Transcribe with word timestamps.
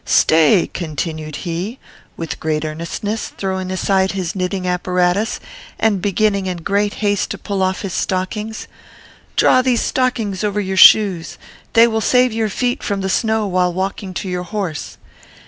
'Stay,' 0.03 0.67
continued 0.73 1.35
he, 1.45 1.77
with 2.17 2.39
great 2.39 2.65
earnestness, 2.65 3.27
throwing 3.37 3.69
aside 3.69 4.13
his 4.13 4.33
knitting 4.35 4.67
apparatus, 4.67 5.39
and 5.77 6.01
beginning 6.01 6.47
in 6.47 6.57
great 6.57 6.95
haste 7.05 7.29
to 7.29 7.37
pull 7.37 7.61
off 7.61 7.83
his 7.83 7.93
stockings. 7.93 8.67
'Draw 9.35 9.61
these 9.61 9.81
stockings 9.81 10.43
over 10.43 10.59
your 10.59 10.75
shoes. 10.75 11.37
They 11.73 11.85
will 11.85 12.01
save 12.01 12.33
your 12.33 12.49
feet 12.49 12.81
from 12.81 13.01
the 13.01 13.09
snow 13.09 13.45
while 13.45 13.71
walking 13.71 14.15
to 14.15 14.27
your 14.27 14.41
horse.' 14.41 14.97